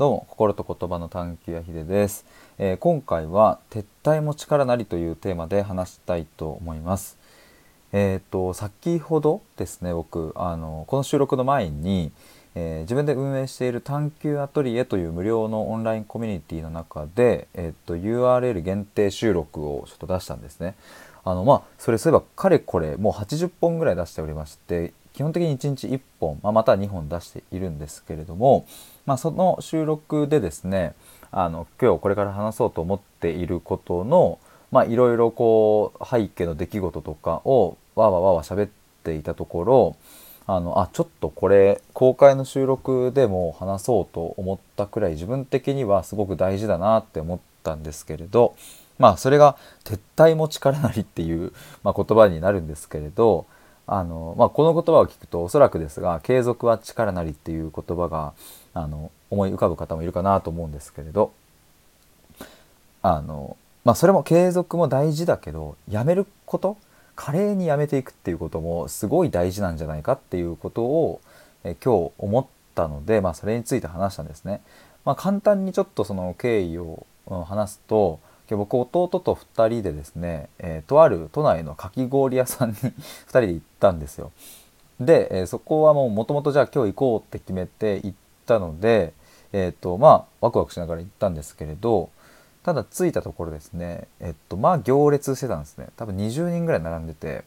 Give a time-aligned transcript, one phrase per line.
[0.00, 2.24] どうも心と言葉の探求やひでです、
[2.56, 7.18] えー、今回は撤退も力なりというテーマで話したいと思います。
[7.92, 12.12] えっ、ー、と先ほどですね僕あのこの収録の前に、
[12.54, 20.76] えー、自分で運営している探求アトリエという無料のオンラインコミュニティの中で、えーと、URL 限定収録をちょっと出したんですね。
[21.24, 28.66] あのまあそれそういえばかれこれもう80本ぐらい出しておりまして基本的に1日1本、まあ、または2本出しているんですけれども、
[29.06, 30.94] まあ、その収録でですね
[31.32, 34.38] あの今日これから話そうと思っていることの
[34.86, 38.68] いろいろこう背景の出来事とかをわわわわ喋っ
[39.02, 39.96] ていたところ
[40.46, 48.54] あのあちょっとこれ公開の収録でも話そうと思ったくらい自分的にはすごく大事だなって思ったんですけれど
[48.98, 53.46] まあそれが「撤退も力なり」っていう、まあ、言葉になるんですけれど
[53.92, 58.34] あの、まあ、この言葉を聞くとおそらくですが「継続は力なり」っていう言葉が
[58.72, 61.32] あの思い浮かぶ方もいるかなと思うんですけれど
[63.02, 66.76] あの、まあ、それも継続も大事だけどやめること
[67.16, 71.20] 華麗にやめていくっていうこともすごい大事なんじゃないかっていうことを
[71.64, 74.60] え今日思ったので、まあ、それについて話したんですね。
[75.04, 78.20] まあ、簡単にちょっとその経緯を話すと
[78.56, 82.92] 僕弟と2人でですね、えー、とある都内のかき氷屋さんに 2
[83.28, 84.32] 人で行ったんですよ。
[85.00, 88.12] で、えー、そこはもうもともとじゃあ今日行こうって決めて行っ
[88.46, 89.14] たので、
[89.52, 92.10] えーとまあ、ワクワクしながら行ったんですけれど
[92.62, 97.44] ただ着いたところですねえっとまあ行列してたんですね多分20人ぐらい並んでて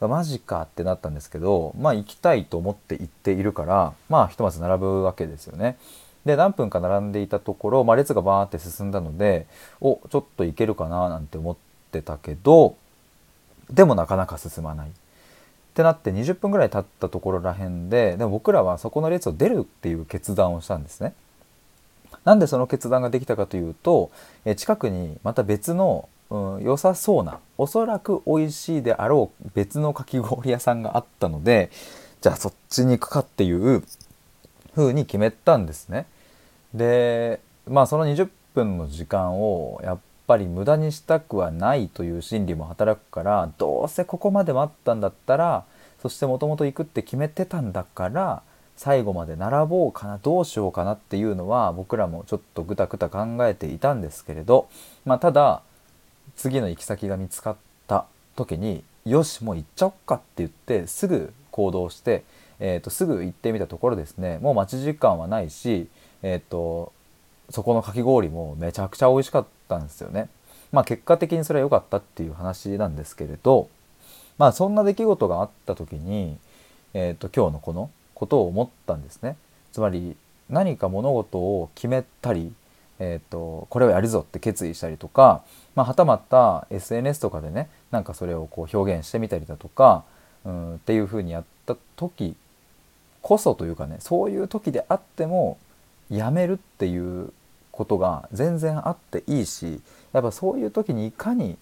[0.00, 5.78] マジかってなったんですけどまあ行きたいと思って行っているからまあひとまず並ぶわけですよね。
[6.26, 9.46] で何分か並んでいたところ、まあ、列がバーって進んだので
[9.80, 11.56] おちょっと行けるかななんて思っ
[11.92, 12.76] てたけど
[13.70, 14.88] でもなかなか進まない。
[14.88, 14.92] っ
[15.76, 21.12] てなって20分ぐらい経ったところらへんででも僕らはそこの列を出るっていう決断をしたんですね。
[22.24, 24.10] なんでその決断ができたかというと
[24.44, 31.70] え近くにまた別の、うん、良さそうなおそらく美味しいであろう別のかき氷屋さんがあったので
[32.22, 33.84] じゃあそっちに行くかっていう
[34.74, 36.06] 風に決めたんですね。
[36.76, 45.64] でまあその20分の時間をやっぱり無駄にしたくはないという心理も働くからどうせここまで待ったんだったら
[46.02, 48.42] そしてもともと行くって決めてたんだから
[48.76, 54.68] 最後まで並ぼうかなどうしようかなっていうのは僕らもちょっとぐたぐた考えていたんですけれど、
[55.04, 55.62] まあ、ただ
[56.36, 57.56] 次の行き先が見つかっ
[57.86, 58.04] た
[58.36, 62.24] 時によしもう行っちゃおっかって言ってすぐ行動して、
[62.60, 64.38] えー、とすぐ行ってみたところですね。
[64.42, 65.88] もう待ち時間はないし
[66.22, 66.92] えっ、と
[67.50, 70.28] そこのかき氷もめちゃくちゃ美味しかったんですよね。
[70.72, 73.68] まあ結果的にそれは良かったっていう話なんですけれど
[74.38, 76.36] まあそんな出来事があった時に、
[76.94, 79.36] えーと、今日のこのことを思ったんですね。
[79.72, 80.16] つまり
[80.48, 82.52] 何か物事を決めたり、
[82.98, 85.42] えーと、これをやるぞって決意したりとか、
[85.74, 90.04] まあ、はたまた SNS とかでねなんかそれをこう表現してみたりだとか、
[90.44, 92.36] うん、っていうふうにやった時
[93.22, 95.58] こそというかねそういう時であっても
[96.10, 97.32] やめるっていう
[97.72, 99.80] ことが全然あっていいし
[100.12, 101.56] やっぱそういう時にいかに、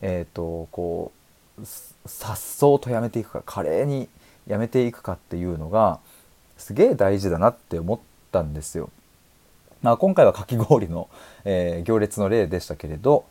[0.00, 1.12] えーと、こ
[1.60, 1.64] う
[2.06, 4.08] さっそうとやめていくか華麗に
[4.46, 6.00] やめていくかっていうのが
[6.58, 7.98] すげえ大事だなって思っ
[8.32, 8.90] たんですよ。
[9.82, 11.08] まあ、今回はかき氷の、
[11.44, 13.24] えー、行列の例でしたけれど、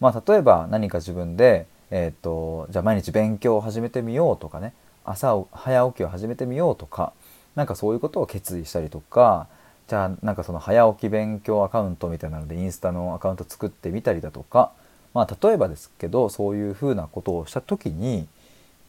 [0.00, 4.74] まあ、例えば何か自分で、えーとじゃあ毎日勉強を始めてみようとかね
[5.04, 7.12] 朝早起きを始めてみようとか
[7.54, 9.46] 何かそういうことを決意したりとか
[9.88, 14.72] じゃあなんかその早起き勉強アカウントみたいなのでインスタのアカウント作ってみたりだとか
[15.12, 18.26] まあ例えばですけどそういうふうなことをした時に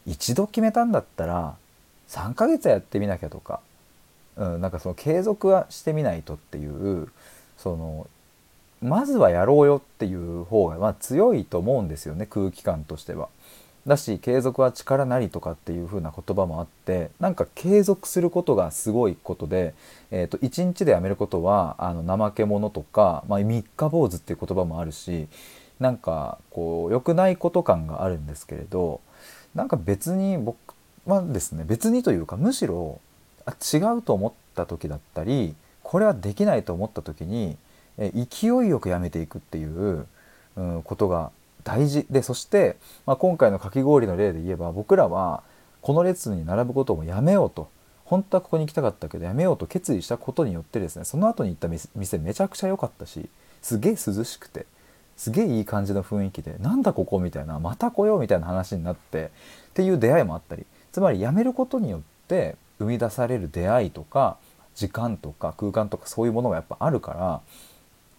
[0.06, 1.56] 一度決めたんだったら
[2.10, 3.60] 3ヶ月やってみなきゃとか、
[4.38, 7.10] うん、なんかその継続はしてみないとっていう
[7.58, 8.08] その
[8.82, 13.30] まずはやろうよっていう方がまあ強いと思うんですよね空気感としては。
[13.88, 19.76] だし継続は力なりとかっていう風な言葉もあってなんか継続することがすごいことで、
[20.10, 25.28] えーと、1日でやめることはあの怠け者とか、まあ、三日坊主っていう言葉もあるし
[25.80, 29.02] なんかこう良くないこと感があるんですけれど
[29.54, 30.58] なんか別に僕
[31.06, 33.00] はですね別にというかむしろ
[33.46, 35.54] あ違うと思った時だったり
[35.84, 37.58] これはできないと思った時に、
[38.00, 40.08] え勢いよくやめていくっていう、
[40.56, 41.30] うん、ことが
[41.66, 42.06] 大事。
[42.10, 45.44] でそして、まあ、今回のかき氷の例で言えば僕らは
[45.82, 47.70] この列に並ぶこともやめようと。
[48.06, 53.28] 本当はここに行きたかったけどやめようと決意したことによってですねその後に行った店めちゃくちゃ良かったし
[53.64, 54.68] すげえ涼しくて
[55.18, 59.32] すげえいい感じの雰囲気でなんだここみたいなまた来ようみたいな話になって
[59.70, 64.38] っていう出会いもあったりつまりやめることによって生み出される出会いとか
[64.76, 67.42] 時間とか空間とかそういうものがやっぱあるから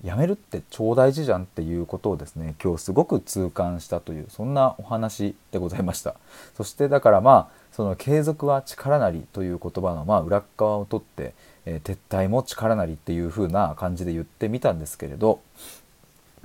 [0.04, 6.16] やめるって超大事じゃんっていうことをですね今日すごく痛感したというそんなお話でございました。
[6.56, 11.34] そしてだからまあその継続は力なりという言葉のまあ裏側を取って、
[11.64, 15.40] えー、撤退も力なりっていう風な感じで言ってみたんですけれど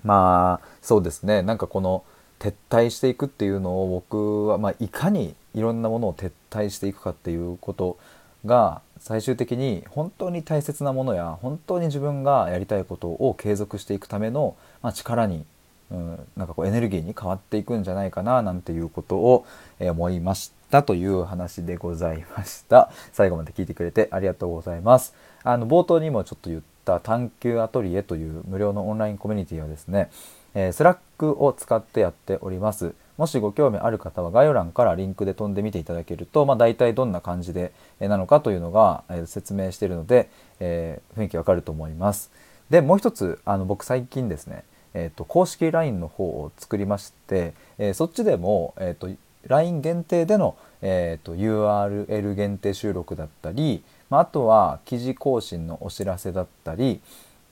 [0.04, 1.42] まあそうですね。
[1.42, 2.04] なんかこの
[2.40, 8.00] 撤退していくっていうのを僕は、まあ、いかにいろんなものを撤退していくかっていうこと
[8.46, 15.46] が最終的に本当に大切なものや本当に自分がやりたいことを継続していくための、ま、力に、
[15.92, 19.46] うん、なんかこうエネルギーに変わっていくんじゃないかななんていうことを、
[19.80, 22.92] え思いましたという話でございました。
[23.12, 25.14] 最後まで聞いてくれてありがとうございます。
[25.44, 30.12] あの冒頭にもちょっと言った探求アトリエという無料のオンラインコミュニティはですね、
[30.54, 32.94] えー、 Slack を使ってやっております。
[33.18, 40.30] もしご興味ある方は概要欄からリンクで飛んでみていただけると、まあ、大体どんな感じでなのかというのが説明しているので、
[40.60, 42.32] えー、雰囲気わかると思います。
[42.70, 44.64] でもう一つあの僕最近ですね、
[44.94, 49.10] えーと、公式 LINE の方を作りまして、えー、そっちでも、えーと、
[49.48, 57.02] LINE 限定での、えーと、と URL 限定収録だったり、まあ、あとは記事更新のお知らせだったり、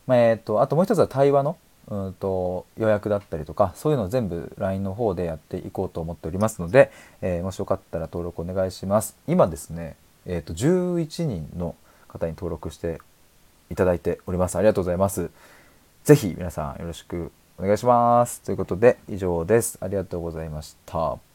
[0.07, 1.57] まあ、えー、とあともう一つは対話の
[1.89, 6.91] うんと予約だったりとかそういうのを全部 LINE の方でやっていこうと思っておりますので、
[7.21, 9.17] えー、もしよかったら登録お願いします。
[9.27, 9.95] 今ですね、
[10.25, 11.75] えーと、11人の
[12.07, 12.99] 方に登録して
[13.71, 14.55] いただいております。
[14.55, 15.31] ありがとうございます。
[16.03, 18.41] ぜひ皆さんよろしくお願いします。
[18.41, 19.77] ということで以上です。
[19.81, 21.28] ありがとうございました。